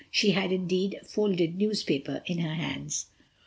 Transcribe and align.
—she 0.09 0.31
had 0.31 0.51
indeed 0.51 0.95
a 0.99 1.05
folded 1.05 1.57
newspaper 1.57 2.23
in 2.25 2.39
her 2.39 2.55
hands. 2.55 3.05